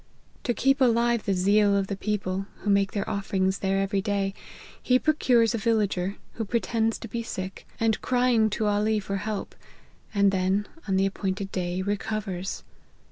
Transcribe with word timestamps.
To 0.45 0.53
keep 0.55 0.81
alive 0.81 1.25
the 1.25 1.35
zeal 1.35 1.77
of 1.77 1.85
the 1.85 1.95
people, 1.95 2.47
who 2.61 2.71
make 2.71 2.93
their 2.93 3.07
offerings 3.07 3.59
there 3.59 3.77
every 3.79 4.01
day, 4.01 4.33
he 4.81 4.97
procures 4.97 5.53
a 5.53 5.59
villager, 5.59 6.15
who 6.33 6.43
pretends 6.45 6.97
to 6.97 7.07
be 7.07 7.21
sick, 7.21 7.67
and 7.79 8.01
crying 8.01 8.49
to 8.49 8.65
Ali* 8.65 8.99
for 8.99 9.17
help; 9.17 9.53
and 10.11 10.31
then, 10.31 10.67
on 10.87 10.95
the 10.95 11.05
appointed 11.05 11.51
day, 11.51 11.83
recovers. 11.83 12.63